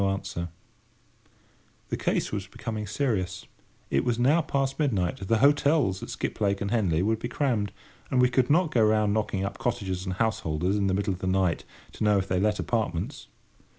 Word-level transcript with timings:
No 0.01 0.09
answer! 0.09 0.49
The 1.89 1.95
case 1.95 2.31
was 2.31 2.47
becoming 2.47 2.87
serious. 2.87 3.45
it 3.91 4.03
was 4.03 4.17
now 4.17 4.41
past 4.41 4.79
midnight. 4.79 5.27
The 5.27 5.37
hotels 5.37 6.01
at 6.01 6.09
Skiplake 6.09 6.59
and 6.59 6.71
Henley 6.71 7.03
would 7.03 7.19
be 7.19 7.27
crammed; 7.27 7.71
and 8.09 8.19
we 8.19 8.27
could 8.27 8.49
not 8.49 8.71
go 8.71 8.83
round, 8.83 9.13
knocking 9.13 9.45
up 9.45 9.59
cottagers 9.59 10.03
and 10.07 10.15
householders 10.15 10.75
in 10.75 10.87
the 10.87 10.95
middle 10.95 11.13
of 11.13 11.19
the 11.19 11.27
night, 11.27 11.65
to 11.91 12.03
know 12.03 12.17
if 12.17 12.27
they 12.27 12.39
let 12.39 12.57
apartments! 12.57 13.27